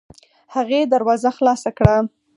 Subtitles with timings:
[0.55, 1.95] هغې دروازه خلاصه کړه.